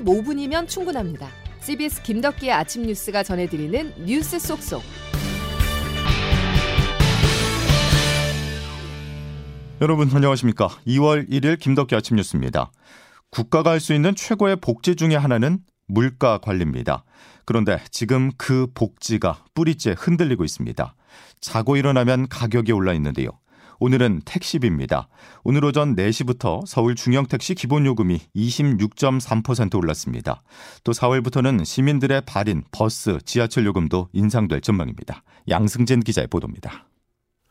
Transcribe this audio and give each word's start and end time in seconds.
15분이면 0.00 0.68
충분합니다. 0.68 1.28
CBS 1.60 2.02
김덕기의 2.02 2.52
아침 2.52 2.82
뉴스가 2.82 3.22
전해드리는 3.22 4.04
뉴스 4.04 4.38
속속. 4.38 4.82
여러분 9.80 10.10
안녕하십니까? 10.12 10.68
2월 10.86 11.28
1일 11.28 11.58
김덕기 11.58 11.94
아침 11.94 12.16
뉴스입니다. 12.16 12.70
국가가 13.30 13.70
할 13.70 13.80
수 13.80 13.92
있는 13.92 14.14
최고의 14.14 14.56
복지 14.56 14.96
중의 14.96 15.18
하나는 15.18 15.58
물가 15.86 16.38
관리입니다. 16.38 17.04
그런데 17.44 17.78
지금 17.90 18.30
그 18.38 18.66
복지가 18.74 19.44
뿌리째 19.54 19.94
흔들리고 19.96 20.44
있습니다. 20.44 20.94
자고 21.40 21.76
일어나면 21.76 22.28
가격이 22.28 22.72
올라 22.72 22.92
있는데요. 22.94 23.28
오늘은 23.78 24.22
택시비입니다. 24.24 25.08
오늘 25.44 25.64
오전 25.64 25.94
4시부터 25.96 26.66
서울 26.66 26.94
중형택시 26.94 27.54
기본요금이 27.54 28.20
26.3% 28.34 29.76
올랐습니다. 29.76 30.42
또 30.82 30.92
4월부터는 30.92 31.64
시민들의 31.64 32.22
발인, 32.26 32.64
버스, 32.72 33.18
지하철 33.24 33.66
요금도 33.66 34.08
인상될 34.12 34.62
전망입니다. 34.62 35.22
양승진 35.48 36.00
기자의 36.00 36.28
보도입니다. 36.28 36.86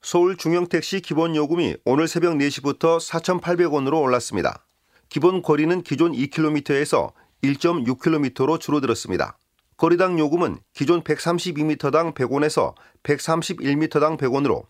서울 0.01 0.35
중형택시 0.35 1.01
기본 1.01 1.35
요금이 1.35 1.77
오늘 1.85 2.07
새벽 2.07 2.35
4시부터 2.37 2.99
4,800원으로 2.99 4.01
올랐습니다. 4.01 4.65
기본 5.09 5.43
거리는 5.43 5.81
기존 5.83 6.11
2km에서 6.11 7.13
1.6km로 7.43 8.59
줄어들었습니다. 8.59 9.37
거리당 9.77 10.17
요금은 10.17 10.57
기존 10.73 11.03
132m당 11.03 12.15
100원에서 12.15 12.73
131m당 13.03 14.17
100원으로 14.17 14.63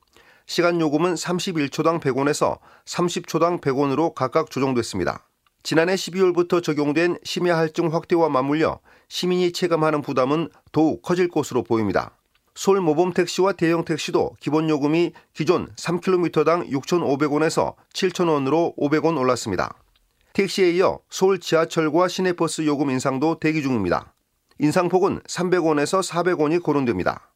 시간 0.48 0.80
요금은 0.80 1.16
31초당 1.16 2.00
100원에서 2.00 2.60
30초당 2.86 3.62
100원으로 3.62 4.14
각각 4.14 4.52
조정됐습니다. 4.52 5.28
지난해 5.64 5.96
12월부터 5.96 6.62
적용된 6.62 7.18
심야 7.24 7.58
할증 7.58 7.92
확대와 7.92 8.30
맞물려 8.30 8.80
시민이 9.10 9.52
체감하는 9.52 10.04
부담은 10.04 10.50
더욱 10.72 11.02
커질 11.02 11.30
것으로 11.30 11.64
보입니다. 11.64 12.12
서울 12.54 12.82
모범 12.82 13.14
택시와 13.14 13.54
대형 13.54 13.84
택시도 13.84 14.36
기본 14.40 14.70
요금이 14.70 15.14
기존 15.34 15.68
3km당 15.76 16.70
6,500원에서 16.70 17.74
7,000원으로 17.94 18.78
500원 18.78 19.18
올랐습니다. 19.18 19.74
택시에 20.34 20.70
이어 20.72 21.00
서울 21.10 21.40
지하철과 21.40 22.08
시내버스 22.08 22.66
요금 22.68 22.92
인상도 22.92 23.40
대기 23.40 23.64
중입니다. 23.64 24.14
인상폭은 24.60 25.22
300원에서 25.22 26.08
400원이 26.08 26.62
거론됩니다. 26.62 27.32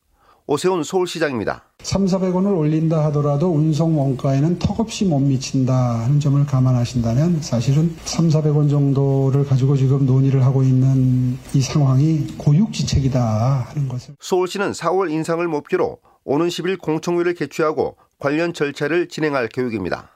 오세훈 0.51 0.81
서울시장입니다. 0.81 1.63
3, 1.83 2.05
400원을 2.05 2.57
올린다 2.57 3.05
하더라도 3.05 3.53
운송 3.53 3.99
원가에는 3.99 4.57
턱없이 4.57 5.05
못 5.05 5.19
미친다 5.19 5.99
하는 5.99 6.19
점을 6.19 6.43
감안하신다면 6.43 7.43
사실은 7.43 7.95
3, 8.05 8.29
400원 8.29 8.67
정도를 8.67 9.45
가지고 9.45 9.77
지금 9.77 10.07
논의를 10.07 10.43
하고 10.43 10.63
있는 10.63 11.37
이 11.53 11.61
상황이 11.61 12.25
고육지책이다 12.39 13.67
하는 13.69 13.87
것을. 13.87 14.15
서울시는 14.19 14.71
4월 14.71 15.11
인상을 15.11 15.47
목표로 15.47 15.99
오는 16.23 16.47
10일 16.47 16.79
공청회를 16.79 17.35
개최하고 17.35 17.97
관련 18.17 18.51
절차를 18.51 19.07
진행할 19.07 19.49
계획입니다. 19.49 20.09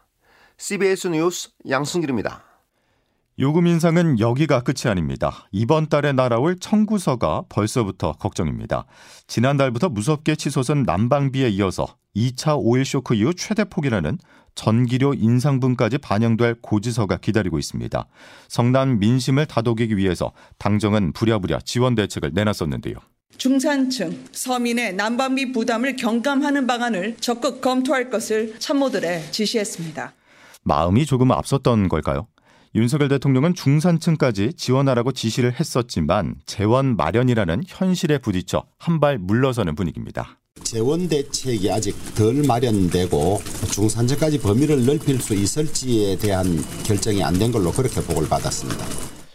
CBS 0.58 1.10
뉴스 1.10 1.50
양승길입니다. 1.70 2.53
요금 3.40 3.66
인상은 3.66 4.20
여기가 4.20 4.62
끝이 4.62 4.92
아닙니다. 4.92 5.48
이번 5.52 5.88
달에 5.88 6.12
날아올 6.12 6.60
청구서가 6.60 7.46
벌써부터 7.50 8.12
걱정입니다. 8.14 8.86
지난달부터 9.26 9.90
무섭게 9.90 10.36
치솟은 10.36 10.84
난방비에 10.84 11.50
이어서 11.50 11.88
2차 12.16 12.56
오일 12.60 12.86
쇼크 12.86 13.16
이후 13.16 13.34
최대 13.34 13.64
폭이라는 13.64 14.20
전기료 14.54 15.16
인상분까지 15.16 15.98
반영될 15.98 16.58
고지서가 16.62 17.18
기다리고 17.18 17.58
있습니다. 17.58 18.06
성남 18.50 19.00
민심을 19.00 19.48
다독이기 19.48 19.98
위해서 19.98 20.32
당정은 20.60 21.12
부랴부랴 21.14 21.62
지원 21.66 21.96
대책을 21.96 22.34
내놨었는데요. 22.36 22.98
중산층, 23.40 24.26
서민의 24.32 24.94
난방비 24.94 25.54
부담을 25.54 25.96
경감하는 25.96 26.68
방안을 26.68 27.18
적극 27.18 27.62
검토할 27.62 28.12
것을 28.12 28.60
참모들에 28.60 29.32
지시했습니다. 29.32 30.14
마음이 30.62 31.08
조금 31.08 31.32
앞섰던 31.32 31.90
걸까요? 31.90 32.28
윤석열 32.76 33.08
대통령은 33.10 33.54
중산층까지 33.54 34.54
지원하라고 34.54 35.12
지시를 35.12 35.54
했었지만 35.60 36.36
재원 36.46 36.96
마련이라는 36.96 37.64
현실에 37.68 38.18
부딪혀 38.18 38.64
한 38.80 39.00
발 39.00 39.18
물러서는 39.18 39.76
분위기입니다. 39.76 40.40
재원 40.64 41.10
대책이 41.10 41.70
아직 41.70 41.94
덜 42.16 42.42
마련되고 42.48 43.42
중산층까지 43.72 44.40
범위를 44.40 44.86
넓힐 44.86 45.20
수 45.20 45.34
있을지에 45.36 46.18
대한 46.18 46.46
결정이 46.86 47.22
안 47.24 47.34
된 47.38 47.52
걸로 47.52 47.72
그렇게 47.72 48.02
보고를 48.02 48.30
받았습니다. 48.30 48.86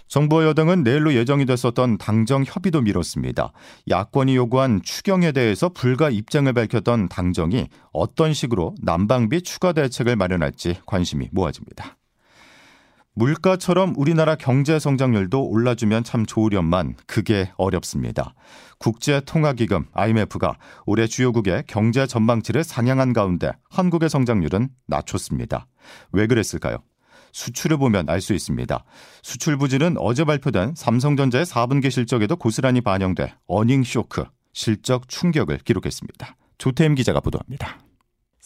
정부와 0.08 0.46
여당은 0.46 0.84
내일로 0.84 1.12
예정이 1.14 1.44
됐었던 1.44 1.98
당정 1.98 2.42
협의도 2.46 2.80
미뤘습니다. 2.80 3.52
야권이 3.90 4.36
요구한 4.36 4.80
추경에 4.82 5.32
대해서 5.32 5.68
불가 5.68 6.08
입장을 6.08 6.50
밝혔던 6.50 7.10
당정이 7.10 7.68
어떤 7.92 8.32
식으로 8.32 8.74
난방비 8.80 9.42
추가 9.42 9.74
대책을 9.74 10.16
마련할지 10.16 10.76
관심이 10.86 11.28
모아집니다. 11.30 11.97
물가처럼 13.18 13.94
우리나라 13.96 14.36
경제 14.36 14.78
성장률도 14.78 15.48
올라주면 15.48 16.04
참 16.04 16.24
좋으련만 16.24 16.94
그게 17.08 17.50
어렵습니다. 17.56 18.34
국제통화기금 18.78 19.86
IMF가 19.92 20.56
올해 20.86 21.08
주요국의 21.08 21.64
경제 21.66 22.06
전망치를 22.06 22.62
상향한 22.62 23.12
가운데 23.12 23.50
한국의 23.70 24.08
성장률은 24.08 24.68
낮췄습니다. 24.86 25.66
왜 26.12 26.28
그랬을까요? 26.28 26.78
수출을 27.32 27.78
보면 27.78 28.08
알 28.08 28.20
수 28.20 28.34
있습니다. 28.34 28.84
수출 29.24 29.58
부진은 29.58 29.96
어제 29.98 30.24
발표된 30.24 30.74
삼성전자의 30.76 31.44
4분기 31.44 31.90
실적에도 31.90 32.36
고스란히 32.36 32.80
반영돼 32.80 33.34
어닝 33.48 33.82
쇼크, 33.82 34.26
실적 34.52 35.08
충격을 35.08 35.58
기록했습니다. 35.58 36.36
조태임 36.58 36.94
기자가 36.94 37.18
보도합니다. 37.18 37.87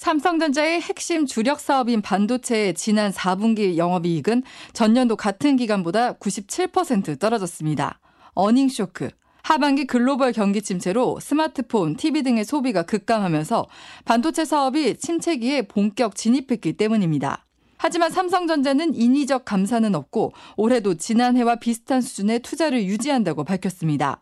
삼성전자의 0.02 0.80
핵심 0.80 1.26
주력 1.26 1.60
사업인 1.60 2.02
반도체의 2.02 2.74
지난 2.74 3.12
4분기 3.12 3.76
영업이익은 3.76 4.42
전년도 4.72 5.14
같은 5.14 5.54
기간보다 5.54 6.14
97% 6.14 7.20
떨어졌습니다. 7.20 8.00
어닝 8.34 8.68
쇼크. 8.68 9.10
하반기 9.44 9.86
글로벌 9.86 10.32
경기 10.32 10.60
침체로 10.60 11.20
스마트폰, 11.20 11.94
TV 11.94 12.24
등의 12.24 12.44
소비가 12.44 12.82
급감하면서 12.82 13.68
반도체 14.04 14.44
사업이 14.44 14.96
침체기에 14.96 15.68
본격 15.68 16.16
진입했기 16.16 16.72
때문입니다. 16.72 17.46
하지만 17.78 18.10
삼성전자는 18.10 18.94
인위적 18.94 19.44
감사는 19.44 19.94
없고 19.94 20.32
올해도 20.56 20.94
지난해와 20.94 21.56
비슷한 21.56 22.00
수준의 22.00 22.41
투자를 22.41 22.82
유지한다고 22.86 23.44
밝혔습니다. 23.44 24.20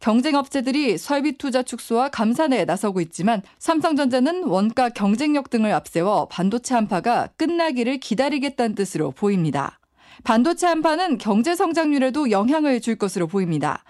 경쟁 0.00 0.34
업체들이 0.34 0.98
설비 0.98 1.32
투자 1.38 1.62
축소와 1.62 2.08
감산에 2.10 2.64
나서고 2.64 3.00
있지만 3.00 3.42
삼성전자는 3.58 4.44
원가 4.44 4.88
경쟁력 4.88 5.50
등을 5.50 5.72
앞세워 5.72 6.28
반도체 6.28 6.74
한파가 6.74 7.28
끝나기를 7.36 7.98
기다리겠다는 7.98 8.74
뜻으로 8.74 9.12
보입니다. 9.12 9.78
반도체 10.24 10.66
한파는 10.66 11.18
경제 11.18 11.54
성장률에도 11.54 12.30
영향을 12.30 12.80
줄 12.80 12.96
것으로 12.96 13.26
보입니다. 13.26 13.82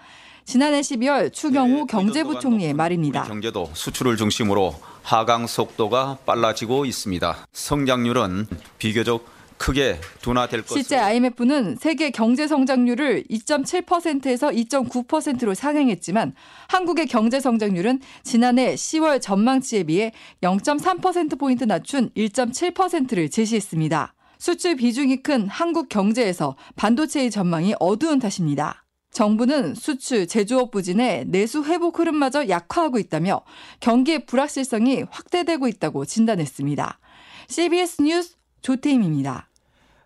지난해 0.45 0.81
12월 0.81 1.33
추경호 1.33 1.75
네, 1.77 1.85
경제부총리의 1.87 2.73
말입니다. 2.73 3.23
경제도 3.23 3.69
수출을 3.73 4.15
중심으로 4.15 4.75
하강 5.01 5.47
속도가 5.47 6.19
빨라지고 6.25 6.85
있습니다. 6.85 7.47
성장률은 7.51 8.47
비교적 8.77 9.34
크게 9.57 9.99
둔화될 10.21 10.61
것으로 10.61 10.75
실제 10.75 10.97
IMF는 10.97 11.77
세계 11.77 12.11
경제 12.11 12.47
성장률을 12.47 13.23
2.7%에서 13.29 14.49
2.9%로 14.49 15.53
상향했지만 15.53 16.33
한국의 16.67 17.07
경제 17.07 17.39
성장률은 17.39 18.01
지난해 18.23 18.75
10월 18.75 19.21
전망치에 19.21 19.83
비해 19.83 20.11
0.3% 20.41 21.39
포인트 21.39 21.63
낮춘 21.63 22.09
1.7%를 22.15 23.29
제시했습니다. 23.29 24.13
수출 24.37 24.75
비중이 24.75 25.23
큰 25.23 25.47
한국 25.47 25.89
경제에서 25.89 26.55
반도체의 26.75 27.31
전망이 27.31 27.73
어두운 27.79 28.19
탓입니다. 28.19 28.85
정부는 29.11 29.75
수출, 29.75 30.27
제조업 30.27 30.71
부진에 30.71 31.23
내수 31.27 31.63
회복 31.63 31.99
흐름마저 31.99 32.49
약화하고 32.49 32.99
있다며 32.99 33.41
경기의 33.79 34.25
불확실성이 34.25 35.05
확대되고 35.09 35.69
있다고 35.69 36.03
진단했습니다. 36.03 36.99
CBS 37.47 38.01
뉴스 38.01 38.35
조태임입니다. 38.65 39.47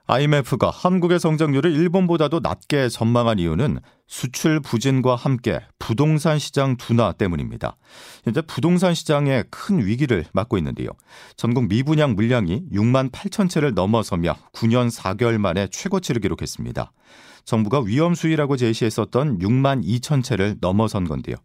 IMF가 0.08 0.70
한국의 0.70 1.20
성장률을 1.20 1.72
일본보다도 1.72 2.42
낮게 2.42 2.90
전망한 2.90 3.40
이유는 3.40 3.80
수출 4.08 4.60
부진과 4.60 5.16
함께 5.16 5.62
부동산 5.78 6.40
시장 6.40 6.76
둔화 6.76 7.14
때문입니다. 7.14 7.78
현재 8.26 8.42
부동산 8.42 8.94
시장에 8.94 9.44
큰 9.50 9.86
위기를 9.86 10.26
맞고 10.34 10.58
있는데요. 10.58 10.90
전국 11.38 11.70
미분양 11.70 12.16
물량이 12.16 12.64
6만 12.74 13.12
8천 13.12 13.50
채를 13.50 13.76
넘어서며 13.76 14.36
9년 14.52 14.92
4개월 14.94 15.38
만에 15.38 15.68
최고치를 15.68 16.20
기록했습니다. 16.20 16.92
정부가 17.46 17.80
위험 17.82 18.14
수위라고 18.14 18.58
제시했었던 18.58 19.40
6만 19.40 19.86
2천 19.86 20.22
채를 20.22 20.58
넘어선 20.60 21.06
건데요. 21.06 21.38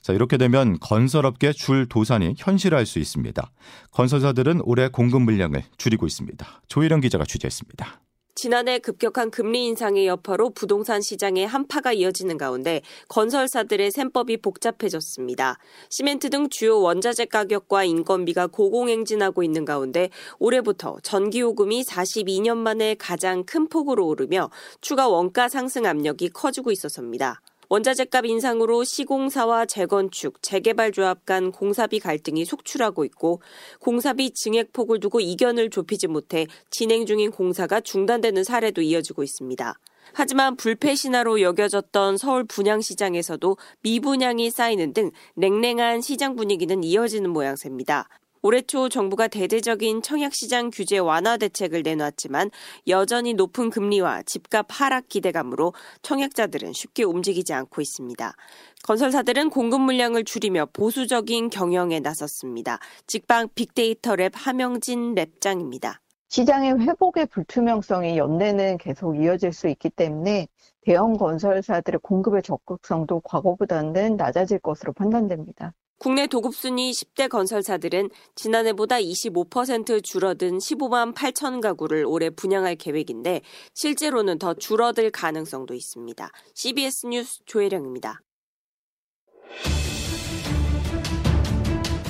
자, 0.00 0.12
이렇게 0.12 0.36
되면 0.36 0.78
건설업계 0.80 1.52
줄 1.52 1.88
도산이 1.88 2.34
현실화할 2.38 2.86
수 2.86 2.98
있습니다. 2.98 3.50
건설사들은 3.92 4.60
올해 4.64 4.88
공급 4.88 5.22
물량을 5.22 5.64
줄이고 5.78 6.06
있습니다. 6.06 6.62
조희령 6.68 7.00
기자가 7.00 7.24
취재했습니다. 7.24 8.00
지난해 8.38 8.78
급격한 8.78 9.30
금리 9.30 9.64
인상의 9.64 10.06
여파로 10.06 10.50
부동산 10.50 11.00
시장에 11.00 11.46
한파가 11.46 11.94
이어지는 11.94 12.36
가운데 12.36 12.82
건설사들의 13.08 13.90
셈법이 13.90 14.36
복잡해졌습니다. 14.42 15.56
시멘트 15.88 16.28
등 16.28 16.50
주요 16.50 16.78
원자재 16.80 17.24
가격과 17.24 17.84
인건비가 17.84 18.46
고공행진하고 18.48 19.42
있는 19.42 19.64
가운데 19.64 20.10
올해부터 20.38 20.98
전기요금이 21.02 21.84
42년 21.84 22.58
만에 22.58 22.94
가장 22.98 23.42
큰 23.42 23.68
폭으로 23.70 24.06
오르며 24.06 24.50
추가 24.82 25.08
원가 25.08 25.48
상승 25.48 25.86
압력이 25.86 26.28
커지고 26.28 26.70
있어서입니다. 26.70 27.40
원자재값 27.68 28.26
인상으로 28.26 28.84
시공사와 28.84 29.66
재건축, 29.66 30.42
재개발 30.42 30.92
조합 30.92 31.26
간 31.26 31.50
공사비 31.50 31.98
갈등이 31.98 32.44
속출하고 32.44 33.04
있고 33.06 33.40
공사비 33.80 34.30
증액폭을 34.30 35.00
두고 35.00 35.20
이견을 35.20 35.70
좁히지 35.70 36.06
못해 36.06 36.46
진행 36.70 37.06
중인 37.06 37.32
공사가 37.32 37.80
중단되는 37.80 38.44
사례도 38.44 38.82
이어지고 38.82 39.22
있습니다. 39.22 39.74
하지만 40.12 40.56
불패 40.56 40.94
신화로 40.94 41.40
여겨졌던 41.40 42.16
서울 42.16 42.44
분양시장에서도 42.44 43.56
미분양이 43.82 44.50
쌓이는 44.50 44.92
등 44.92 45.10
냉랭한 45.34 46.00
시장 46.00 46.36
분위기는 46.36 46.84
이어지는 46.84 47.30
모양새입니다. 47.30 48.08
올해 48.46 48.62
초 48.62 48.88
정부가 48.88 49.26
대대적인 49.26 50.02
청약시장 50.02 50.70
규제 50.72 50.98
완화 50.98 51.36
대책을 51.36 51.82
내놨지만 51.82 52.52
여전히 52.86 53.34
높은 53.34 53.70
금리와 53.70 54.22
집값 54.22 54.66
하락 54.68 55.08
기대감으로 55.08 55.74
청약자들은 56.02 56.72
쉽게 56.72 57.02
움직이지 57.02 57.52
않고 57.52 57.80
있습니다. 57.80 58.36
건설사들은 58.84 59.50
공급 59.50 59.80
물량을 59.80 60.22
줄이며 60.22 60.68
보수적인 60.72 61.50
경영에 61.50 61.98
나섰습니다. 61.98 62.78
직방 63.08 63.48
빅데이터 63.52 64.14
랩 64.14 64.30
하명진 64.36 65.16
랩장입니다. 65.16 65.96
시장의 66.28 66.78
회복의 66.78 67.26
불투명성이 67.26 68.16
연내는 68.16 68.78
계속 68.78 69.20
이어질 69.20 69.52
수 69.52 69.66
있기 69.66 69.90
때문에 69.90 70.46
대형 70.82 71.14
건설사들의 71.14 71.98
공급의 72.00 72.44
적극성도 72.44 73.18
과거보다는 73.24 74.16
낮아질 74.16 74.60
것으로 74.60 74.92
판단됩니다. 74.92 75.74
국내 75.98 76.26
도급순위 76.26 76.92
10대 76.92 77.28
건설사들은 77.28 78.10
지난해보다 78.34 78.96
25% 78.96 80.04
줄어든 80.04 80.58
15만 80.58 81.14
8천 81.14 81.60
가구를 81.60 82.04
올해 82.04 82.30
분양할 82.30 82.76
계획인데 82.76 83.40
실제로는 83.74 84.38
더 84.38 84.54
줄어들 84.54 85.10
가능성도 85.10 85.74
있습니다. 85.74 86.30
CBS 86.54 87.06
뉴스 87.06 87.40
조혜령입니다. 87.46 88.20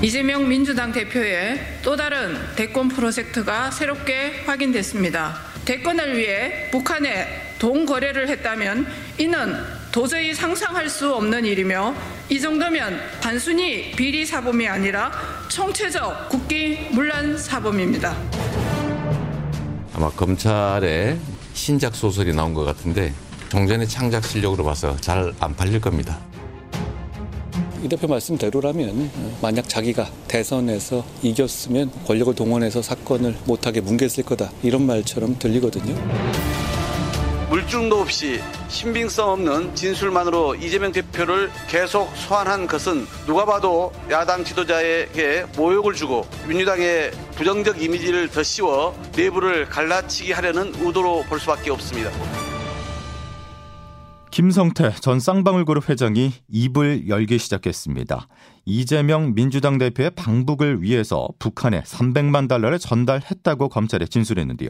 이재명 0.02 0.46
민주당 0.46 0.92
대표의 0.92 1.58
또 1.82 1.96
다른 1.96 2.34
대권 2.54 2.88
프로젝트가 2.88 3.70
새롭게 3.70 4.42
확인됐습니다. 4.44 5.34
대권을 5.64 6.18
위해 6.18 6.70
북한에 6.70 7.26
돈 7.58 7.86
거래를 7.86 8.28
했다면 8.28 8.86
이는 9.18 9.54
도저히 9.96 10.34
상상할 10.34 10.90
수 10.90 11.14
없는 11.14 11.46
일이며 11.46 11.94
이 12.28 12.38
정도면 12.38 13.00
단순히 13.18 13.92
비리 13.92 14.26
사범이 14.26 14.68
아니라 14.68 15.10
총체적 15.48 16.28
국기 16.28 16.88
문란 16.90 17.38
사범입니다. 17.38 18.14
아마 19.94 20.10
검찰의 20.10 21.18
신작 21.54 21.94
소설이 21.94 22.34
나온 22.34 22.52
것 22.52 22.64
같은데 22.64 23.14
종전의 23.48 23.88
창작 23.88 24.26
실력으로 24.26 24.64
봐서 24.64 24.94
잘 24.96 25.32
안 25.40 25.56
팔릴 25.56 25.80
겁니다. 25.80 26.18
이 27.82 27.88
대표 27.88 28.06
말씀대로라면 28.06 29.10
만약 29.40 29.66
자기가 29.66 30.10
대선에서 30.28 31.06
이겼으면 31.22 31.90
권력을 32.06 32.34
동원해서 32.34 32.82
사건을 32.82 33.34
못하게 33.46 33.80
뭉갰을 33.80 34.26
거다 34.26 34.50
이런 34.62 34.84
말처럼 34.84 35.38
들리거든요. 35.38 35.94
물중도 37.48 38.00
없이 38.00 38.42
신빙성 38.68 39.30
없는 39.30 39.74
진술만으로 39.76 40.56
이재명 40.56 40.90
대표를 40.90 41.48
계속 41.68 42.10
소환한 42.16 42.66
것은 42.66 43.06
누가 43.24 43.44
봐도 43.44 43.92
야당 44.10 44.42
지도자에게 44.42 45.46
모욕을 45.56 45.94
주고 45.94 46.26
민주당의 46.48 47.12
부정적 47.36 47.80
이미지를 47.80 48.28
더 48.28 48.42
씌워 48.42 49.00
내부를 49.14 49.66
갈라치기 49.66 50.32
하려는 50.32 50.74
의도로 50.80 51.24
볼 51.28 51.38
수밖에 51.38 51.70
없습니다. 51.70 52.10
김성태 54.36 54.90
전 55.00 55.18
쌍방울그룹 55.18 55.88
회장이 55.88 56.30
입을 56.48 57.08
열기 57.08 57.38
시작했습니다. 57.38 58.28
이재명 58.66 59.32
민주당 59.34 59.78
대표의 59.78 60.10
방북을 60.10 60.82
위해서 60.82 61.26
북한에 61.38 61.80
300만 61.80 62.46
달러를 62.46 62.78
전달했다고 62.78 63.70
검찰에 63.70 64.04
진술했는데요. 64.04 64.68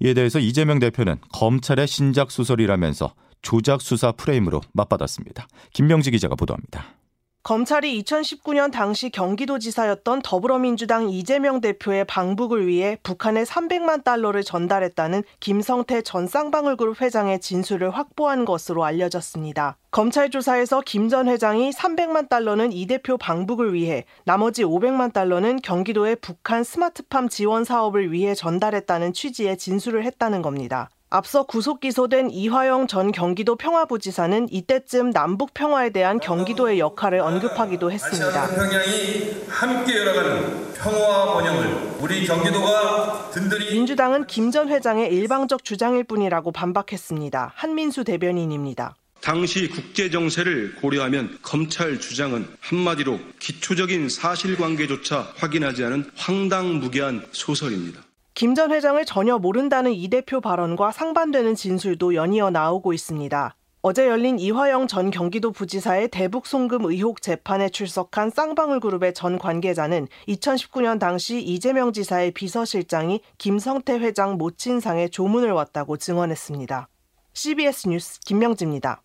이에 0.00 0.14
대해서 0.14 0.38
이재명 0.38 0.78
대표는 0.78 1.16
검찰의 1.30 1.88
신작 1.88 2.30
수설이라면서 2.30 3.12
조작 3.42 3.82
수사 3.82 4.12
프레임으로 4.12 4.62
맞받았습니다. 4.72 5.46
김명지 5.74 6.10
기자가 6.10 6.34
보도합니다. 6.34 7.01
검찰이 7.44 8.00
2019년 8.04 8.70
당시 8.70 9.10
경기도지사였던 9.10 10.22
더불어민주당 10.22 11.08
이재명 11.08 11.60
대표의 11.60 12.04
방북을 12.04 12.68
위해 12.68 12.98
북한에 13.02 13.42
300만 13.42 14.04
달러를 14.04 14.44
전달했다는 14.44 15.24
김성태 15.40 16.02
전 16.02 16.28
쌍방울그룹 16.28 17.00
회장의 17.00 17.40
진술을 17.40 17.90
확보한 17.90 18.44
것으로 18.44 18.84
알려졌습니다. 18.84 19.76
검찰 19.90 20.30
조사에서 20.30 20.82
김 20.82 21.08
전 21.08 21.26
회장이 21.28 21.70
300만 21.72 22.28
달러는 22.28 22.72
이 22.72 22.86
대표 22.86 23.18
방북을 23.18 23.74
위해 23.74 24.04
나머지 24.24 24.62
500만 24.62 25.12
달러는 25.12 25.56
경기도의 25.62 26.16
북한 26.16 26.62
스마트팜 26.62 27.28
지원 27.28 27.64
사업을 27.64 28.12
위해 28.12 28.34
전달했다는 28.36 29.12
취지의 29.12 29.58
진술을 29.58 30.04
했다는 30.04 30.42
겁니다. 30.42 30.88
앞서 31.12 31.42
구속 31.42 31.80
기소된 31.80 32.30
이화영 32.30 32.86
전 32.86 33.12
경기도 33.12 33.54
평화부지사는 33.54 34.48
이때쯤 34.50 35.10
남북 35.10 35.52
평화에 35.52 35.90
대한 35.90 36.18
경기도의 36.18 36.78
역할을 36.78 37.20
언급하기도 37.20 37.92
했습니다. 37.92 38.46
평양이 38.48 39.44
함께 39.46 39.98
열어가는 39.98 40.72
평화 40.72 41.34
번영을 41.34 41.92
우리 42.00 42.26
경기도가 42.26 43.30
든든히 43.30 43.72
민주당은 43.72 44.26
김 44.26 44.52
전 44.52 44.68
회장의 44.68 45.10
일방적 45.14 45.64
주장일 45.64 46.04
뿐이라고 46.04 46.52
반박했습니다. 46.52 47.52
한민수 47.54 48.04
대변인입니다. 48.04 48.94
당시 49.22 49.68
국제 49.68 50.10
정세를 50.10 50.74
고려하면 50.76 51.38
검찰 51.42 51.98
주장은 52.00 52.46
한마디로 52.60 53.18
기초적인 53.38 54.10
사실관계조차 54.10 55.32
확인하지 55.36 55.84
않은 55.84 56.10
황당무계한 56.16 57.26
소설입니다. 57.32 58.00
김 58.34 58.54
전 58.54 58.72
회장을 58.72 59.04
전혀 59.04 59.38
모른다는 59.38 59.92
이 59.92 60.08
대표 60.08 60.40
발언과 60.40 60.92
상반되는 60.92 61.54
진술도 61.54 62.14
연이어 62.14 62.50
나오고 62.50 62.92
있습니다. 62.92 63.56
어제 63.82 64.06
열린 64.06 64.38
이화영 64.38 64.86
전 64.86 65.10
경기도 65.10 65.50
부지사의 65.50 66.08
대북 66.08 66.46
송금 66.46 66.84
의혹 66.84 67.20
재판에 67.20 67.68
출석한 67.68 68.30
쌍방울 68.30 68.80
그룹의 68.80 69.12
전 69.12 69.38
관계자는 69.38 70.06
2019년 70.28 70.98
당시 71.00 71.42
이재명 71.42 71.92
지사의 71.92 72.30
비서실장이 72.30 73.20
김성태 73.38 73.98
회장 73.98 74.38
모친상에 74.38 75.08
조문을 75.08 75.50
왔다고 75.50 75.96
증언했습니다. 75.96 76.88
CBS 77.34 77.88
뉴스 77.88 78.20
김명지입니다. 78.20 79.02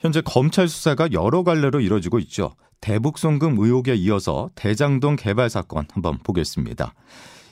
현재 0.00 0.20
검찰 0.20 0.68
수사가 0.68 1.12
여러 1.12 1.42
갈래로 1.42 1.80
이뤄지고 1.80 2.18
있죠. 2.20 2.54
대북 2.80 3.18
송금 3.18 3.56
의혹에 3.58 3.94
이어서 3.94 4.50
대장동 4.56 5.16
개발 5.16 5.48
사건 5.48 5.86
한번 5.92 6.18
보겠습니다. 6.18 6.92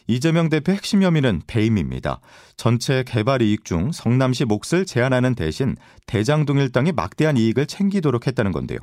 이재명 0.06 0.48
대표 0.48 0.72
핵심 0.72 1.02
혐의는 1.02 1.42
배임입니다. 1.46 2.20
전체 2.56 3.04
개발 3.06 3.42
이익 3.42 3.64
중 3.64 3.92
성남시 3.92 4.44
몫을 4.44 4.86
제한하는 4.86 5.34
대신 5.34 5.76
대장동 6.06 6.58
일당이 6.58 6.92
막대한 6.92 7.36
이익을 7.36 7.66
챙기도록 7.66 8.26
했다는 8.26 8.52
건데요. 8.52 8.78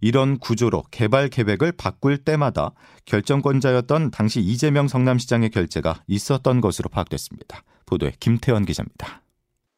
이런 0.00 0.38
구조로 0.38 0.84
개발 0.90 1.28
계획을 1.28 1.72
바꿀 1.72 2.18
때마다 2.18 2.72
결정권자였던 3.06 4.10
당시 4.10 4.40
이재명 4.40 4.88
성남시장의 4.88 5.50
결재가 5.50 6.02
있었던 6.06 6.60
것으로 6.60 6.88
파악됐습니다. 6.90 7.62
보도에 7.86 8.12
김태원 8.20 8.66
기자입니다. 8.66 9.22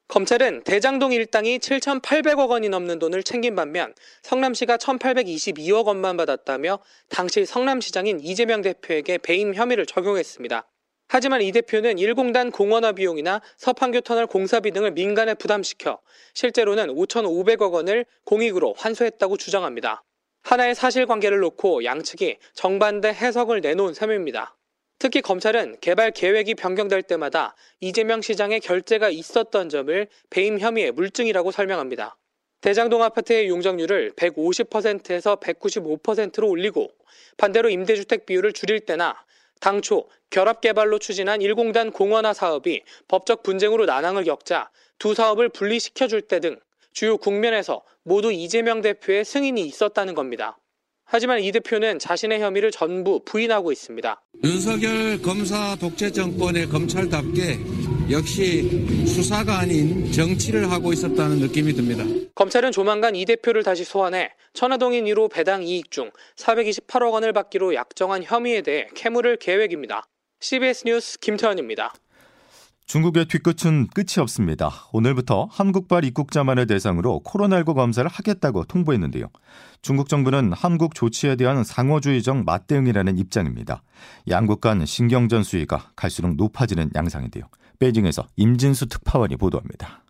검찰은 0.09 0.65
대장동 0.65 1.13
일당이 1.13 1.59
7,800억 1.59 2.49
원이 2.49 2.71
넘는 2.71 2.99
돈을 2.99 3.23
챙긴 3.23 3.55
반면 3.55 3.93
성남시가 4.23 4.79
1,822억 4.79 5.85
원만 5.85 6.17
받았다며 6.17 6.79
당시 7.11 7.45
성남시장인 7.45 8.21
이재명 8.21 8.63
대표에게 8.63 9.19
배임 9.19 9.55
혐의를 9.55 9.85
적용했습니다. 9.85 10.67
하지만 11.09 11.41
이 11.41 11.51
대표는 11.53 11.97
1공단 11.97 12.53
공원화 12.53 12.93
비용이나 12.93 13.41
서판교 13.57 14.03
터널 14.03 14.27
공사비 14.27 14.73
등을 14.73 14.91
민간에 14.91 15.33
부담시켜 15.33 15.99
실제로는 16.35 16.89
5,500억 16.89 17.73
원을 17.73 18.05
공익으로 18.25 18.75
환수했다고 18.77 19.39
주장합니다. 19.39 20.05
하나의 20.43 20.75
사실관계를 20.75 21.41
놓고 21.41 21.85
양측이 21.85 22.37
정반대 22.53 23.09
해석을 23.09 23.63
내놓은 23.63 23.95
셈입니다. 23.95 24.57
특히 24.99 25.23
검찰은 25.23 25.77
개발 25.81 26.11
계획이 26.11 26.55
변경될 26.55 27.03
때마다 27.03 27.55
이재명 27.81 28.21
시장의 28.21 28.61
결재가 28.61 29.09
있었던 29.09 29.69
점을 29.69 30.07
배임 30.29 30.59
혐의의 30.59 30.93
물증이라고 30.93 31.53
설명합니다. 31.53 32.19
대장동 32.61 33.03
아파트의 33.03 33.49
용적률을 33.49 34.13
150%에서 34.17 35.37
195%로 35.37 36.49
올리고 36.49 36.91
반대로 37.37 37.71
임대주택 37.71 38.27
비율을 38.27 38.53
줄일 38.53 38.81
때나 38.81 39.17
당초 39.61 40.09
결합개발로 40.31 40.99
추진한 40.99 41.41
1공단 41.41 41.93
공원화 41.93 42.33
사업이 42.33 42.83
법적 43.09 43.43
분쟁으로 43.43 43.87
난항을 43.87 44.25
겪자 44.25 44.71
두 44.99 45.15
사업을 45.15 45.49
분리시켜줄 45.49 46.23
때 46.23 46.41
등 46.41 46.59
주요 46.93 47.17
국면에서 47.17 47.83
모두 48.03 48.33
이재명 48.33 48.81
대표의 48.81 49.25
승인이 49.25 49.61
있었다는 49.67 50.15
겁니다. 50.15 50.59
하지만 51.05 51.41
이 51.41 51.53
대표는 51.53 51.99
자신의 51.99 52.41
혐의를 52.41 52.71
전부 52.71 53.21
부인하고 53.25 53.73
있습니다. 53.73 54.21
윤석열 54.45 55.23
검사 55.23 55.77
독재 55.77 56.11
정권의 56.11 56.67
검찰답게 56.67 57.59
역시 58.11 59.07
수사가 59.07 59.59
아닌 59.59 60.11
정치를 60.11 60.71
하고 60.71 60.95
있었다는 60.95 61.41
느낌이 61.41 61.75
듭니다. 61.75 62.05
검찰은 62.35 62.73
조만간 62.73 63.15
이 63.15 63.27
대표를 63.27 63.63
다시 63.63 63.85
소환해 63.85 64.31
천화동인 64.55 65.05
1호 65.05 65.31
배당 65.31 65.63
이익 65.63 65.91
중 65.91 66.11
428억 66.37 67.13
원을 67.13 67.35
받기로 67.35 67.75
약정한 67.75 68.23
혐의에 68.25 68.63
대해 68.63 68.89
캐물을 68.95 69.37
계획입니다. 69.37 70.07
CBS 70.41 70.85
뉴스 70.87 71.19
김태현입니다. 71.19 71.93
중국의 72.87 73.27
뒤끝은 73.27 73.89
끝이 73.89 74.15
없습니다. 74.21 74.73
오늘부터 74.95 75.47
한국발 75.51 76.07
입국자만을 76.07 76.67
대상으로 76.67 77.21
코로나19 77.27 77.75
검사를 77.75 78.09
하겠다고 78.11 78.65
통보했는데요. 78.65 79.27
중국 79.83 80.09
정부는 80.09 80.55
한국 80.55 80.95
조치에 80.95 81.37
대한 81.37 81.63
상호주의적 81.63 82.45
맞대응이라는 82.47 83.19
입장입니다. 83.19 83.83
양국 84.31 84.63
간 84.63 84.87
신경전 84.87 85.43
수위가 85.43 85.91
갈수록 85.95 86.37
높아지는 86.37 86.91
양상인데요. 86.95 87.45
베이징에서 87.79 88.27
임진수 88.37 88.87
특파원이 88.87 89.37
보도합니다. 89.37 90.05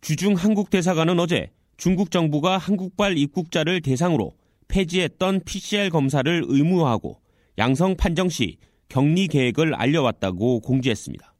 주중 0.00 0.34
한국 0.34 0.70
대사관은 0.70 1.18
어제 1.18 1.50
중국 1.76 2.10
정부가 2.10 2.58
한국발 2.58 3.18
입국자를 3.18 3.80
대상으로 3.82 4.36
폐지했던 4.68 5.42
PCR 5.44 5.90
검사를 5.90 6.42
의무화하고 6.46 7.20
양성 7.58 7.96
판정 7.96 8.28
시 8.28 8.58
격리 8.88 9.28
계획을 9.28 9.74
알려왔다고 9.74 10.60
공지했습니다. 10.60 11.34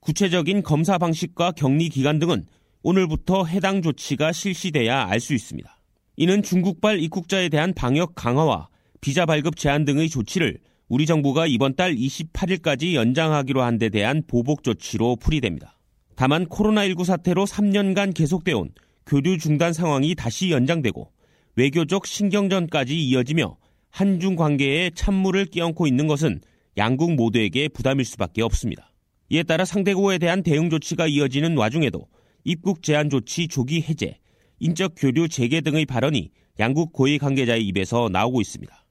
구체적인 0.00 0.62
검사 0.62 0.98
방식과 0.98 1.52
격리 1.52 1.88
기간 1.88 2.18
등은 2.18 2.46
오늘부터 2.82 3.44
해당 3.44 3.82
조치가 3.82 4.32
실시돼야 4.32 5.06
알 5.06 5.20
수 5.20 5.34
있습니다. 5.34 5.76
이는 6.16 6.42
중국발 6.42 7.00
입국자에 7.00 7.48
대한 7.48 7.74
방역 7.74 8.14
강화와 8.14 8.68
비자 9.00 9.26
발급 9.26 9.56
제한 9.56 9.84
등의 9.84 10.08
조치를 10.08 10.58
우리 10.90 11.06
정부가 11.06 11.46
이번 11.46 11.76
달 11.76 11.94
28일까지 11.94 12.94
연장하기로 12.94 13.62
한 13.62 13.78
데 13.78 13.90
대한 13.90 14.24
보복 14.26 14.64
조치로 14.64 15.16
풀이됩니다. 15.16 15.78
다만 16.16 16.46
코로나19 16.46 17.04
사태로 17.04 17.46
3년간 17.46 18.12
계속돼 18.12 18.52
온 18.52 18.72
교류 19.06 19.38
중단 19.38 19.72
상황이 19.72 20.16
다시 20.16 20.50
연장되고 20.50 21.12
외교적 21.54 22.06
신경전까지 22.06 23.00
이어지며 23.04 23.56
한중 23.90 24.34
관계에 24.34 24.90
찬물을 24.90 25.44
끼얹고 25.46 25.86
있는 25.86 26.08
것은 26.08 26.40
양국 26.76 27.14
모두에게 27.14 27.68
부담일 27.68 28.04
수밖에 28.04 28.42
없습니다. 28.42 28.92
이에 29.28 29.44
따라 29.44 29.64
상대국에 29.64 30.18
대한 30.18 30.42
대응 30.42 30.70
조치가 30.70 31.06
이어지는 31.06 31.56
와중에도 31.56 32.08
입국 32.42 32.82
제한 32.82 33.10
조치 33.10 33.46
조기 33.46 33.80
해제, 33.80 34.18
인적 34.58 34.94
교류 34.96 35.28
재개 35.28 35.60
등의 35.60 35.86
발언이 35.86 36.30
양국 36.58 36.92
고위 36.92 37.16
관계자의 37.18 37.64
입에서 37.68 38.08
나오고 38.10 38.40
있습니다. 38.40 38.84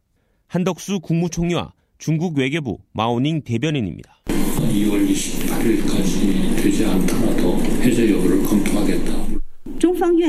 한덕수 0.47 1.01
국무총리와 1.01 1.73
중국 1.99 2.37
외교부 2.37 2.79
마오닝 2.93 3.41
대변인입니다. 3.41 4.23
2월 4.25 5.05
28일까지 5.05 6.55
되지 6.63 6.85
않더라도 6.85 7.57
해제 7.81 8.09
여부를 8.09 8.41
검토하겠다. 8.43 9.29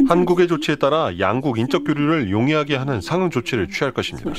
한국의 0.08 0.48
조치에 0.48 0.74
따라 0.76 1.16
양국 1.20 1.58
인적 1.58 1.84
교류를 1.84 2.30
용이하게 2.32 2.74
하는 2.74 3.00
상응 3.00 3.30
조치를 3.30 3.68
취할 3.68 3.94
것입니다. 3.94 4.32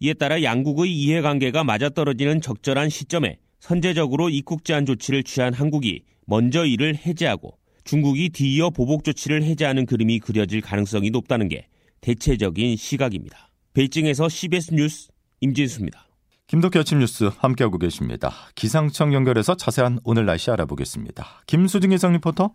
이에 0.00 0.14
따라 0.14 0.42
양국의 0.42 0.92
이해관계가 0.92 1.62
맞아떨어지는 1.62 2.40
적절한 2.40 2.88
시점에 2.88 3.38
선제적으로 3.60 4.28
입국 4.28 4.64
제한 4.64 4.84
조치를 4.84 5.22
취한 5.22 5.54
한국이 5.54 6.02
먼저 6.26 6.64
이를 6.64 6.96
해제하고 6.96 7.56
중국이 7.84 8.30
뒤이어 8.30 8.70
보복 8.70 9.04
조치를 9.04 9.44
해제하는 9.44 9.86
그림이 9.86 10.18
그려질 10.18 10.60
가능성이 10.60 11.10
높다는 11.10 11.46
게 11.48 11.68
대체적인 12.00 12.74
시각입니다. 12.74 13.50
베이징에서 13.74 14.28
CBS 14.28 14.74
뉴스 14.74 15.08
임진수입니다. 15.40 16.13
김덕기 16.46 16.78
아침 16.78 16.98
뉴스 16.98 17.30
함께하고 17.38 17.78
계십니다. 17.78 18.30
기상청 18.54 19.14
연결해서 19.14 19.56
자세한 19.56 20.00
오늘 20.04 20.26
날씨 20.26 20.50
알아보겠습니다. 20.50 21.24
김수진 21.46 21.90
기상 21.90 22.12
리포터. 22.12 22.52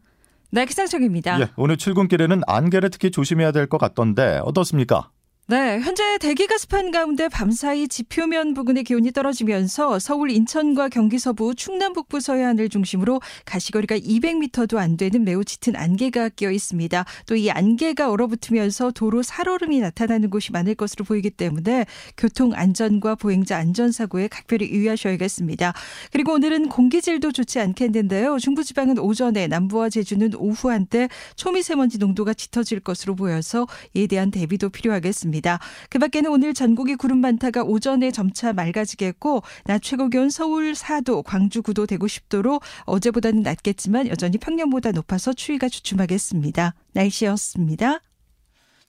네, 0.52 0.66
기상청입니다. 0.66 1.42
예, 1.42 1.50
오늘 1.58 1.78
출근길에는 1.78 2.42
안개를 2.48 2.90
특히 2.92 3.12
조심해야 3.12 3.52
될 3.52 3.68
것 3.68 3.78
같던데 3.78 4.42
어떻습니까? 4.44 5.12
네, 5.50 5.80
현재 5.80 6.20
대기가 6.20 6.60
습한 6.60 6.92
가운데 6.92 7.28
밤사이 7.28 7.88
지표면 7.88 8.54
부근의 8.54 8.84
기온이 8.84 9.12
떨어지면서 9.12 9.98
서울 9.98 10.30
인천과 10.30 10.90
경기 10.90 11.18
서부 11.18 11.56
충남 11.56 11.94
북부 11.94 12.20
서해안을 12.20 12.70
중심으로 12.70 13.20
가시거리가 13.46 13.98
200m도 13.98 14.78
안 14.78 14.96
되는 14.96 15.24
매우 15.24 15.44
짙은 15.44 15.76
안개가 15.76 16.30
끼어 16.30 16.52
있습니다. 16.52 17.04
또 17.26 17.36
이 17.36 17.50
안개가 17.50 18.12
얼어붙으면서 18.12 18.92
도로 18.92 19.24
살얼음이 19.24 19.80
나타나는 19.80 20.30
곳이 20.30 20.52
많을 20.52 20.76
것으로 20.76 21.04
보이기 21.04 21.32
때문에 21.32 21.88
교통 22.16 22.54
안전과 22.54 23.16
보행자 23.16 23.58
안전 23.58 23.92
사고에 23.92 24.28
각별히 24.28 24.70
유의하셔야겠습니다. 24.70 25.74
그리고 26.12 26.34
오늘은 26.34 26.70
공기질도 26.70 27.32
좋지 27.32 27.60
않겠는데요. 27.60 28.38
중부지방은 28.38 29.00
오전에 29.00 29.48
남부와 29.48 29.90
제주는 29.90 30.32
오후 30.36 30.70
한때 30.70 31.10
초미세먼지 31.38 31.98
농도가 31.98 32.36
짙어질 32.36 32.82
것으로 32.82 33.16
보여서 33.16 33.66
이에 33.96 34.06
대한 34.06 34.30
대비도 34.30 34.70
필요하겠습니다. 34.70 35.39
있습니다. 35.40 35.60
그 35.90 36.00
밖에는 36.00 36.30
오늘 36.30 36.54
전국이 36.54 36.96
구름 36.96 37.20
많다가 37.20 37.64
오전에 37.64 38.12
점차 38.12 38.54
맑아지겠고 38.54 39.44
낮 39.66 39.82
최고 39.82 40.10
기온 40.10 40.30
서울 40.30 40.74
4도, 40.74 41.24
광주 41.24 41.62
9도, 41.62 41.88
대구 41.88 42.06
10도로 42.06 42.62
어제보다는 42.86 43.42
낮겠지만 43.42 44.08
여전히 44.10 44.38
평년보다 44.38 44.92
높아서 44.92 45.34
추위가 45.34 45.68
주춤하겠습니다. 45.68 46.76
날씨였습니다. 46.94 48.00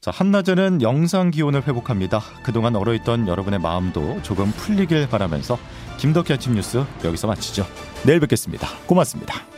자, 0.00 0.11
한낮에는 0.11 0.80
영상 0.80 1.30
기온을 1.30 1.66
회복합니다. 1.66 2.21
그동안 2.42 2.75
얼어있던 2.75 3.28
여러분의 3.28 3.61
마음도 3.61 4.21
조금 4.23 4.50
풀리길 4.52 5.09
바라면서 5.09 5.59
김덕희 5.99 6.33
아침 6.33 6.54
뉴스 6.54 6.85
여기서 7.04 7.26
마치죠. 7.26 7.66
내일 8.07 8.21
뵙겠습니다. 8.21 8.66
고맙습니다. 8.87 9.50